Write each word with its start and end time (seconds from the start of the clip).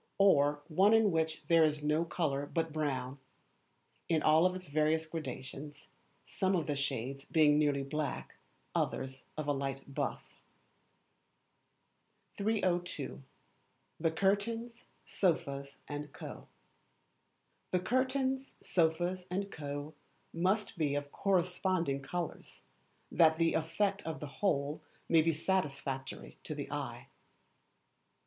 Or 0.17 0.63
one 0.67 0.95
in 0.95 1.11
which 1.11 1.43
there 1.47 1.63
is 1.63 1.83
no 1.83 2.03
colour 2.05 2.47
but 2.47 2.73
brown, 2.73 3.19
in 4.09 4.23
all 4.23 4.47
its 4.55 4.65
various 4.67 5.05
gradations, 5.05 5.89
some 6.25 6.55
of 6.55 6.65
the 6.65 6.75
shades 6.75 7.25
being 7.25 7.59
nearly 7.59 7.83
black, 7.83 8.33
others 8.73 9.25
of 9.37 9.47
a 9.47 9.51
light 9.53 9.83
buff. 9.93 10.41
302. 12.35 13.21
The 13.99 14.09
Curtains, 14.09 14.85
Sofas, 15.05 15.77
&c., 15.91 16.05
must 20.33 20.77
be 20.79 20.95
of 20.95 21.11
corresponding 21.11 22.01
colours, 22.01 22.61
that 23.11 23.37
the 23.37 23.53
effect 23.53 24.01
of 24.07 24.19
the 24.19 24.25
whole 24.25 24.81
may 25.07 25.21
be 25.21 25.31
satisfactory 25.31 26.39
to 26.43 26.55
the 26.55 26.71
eye. 26.71 27.05